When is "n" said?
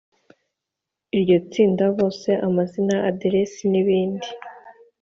3.71-3.73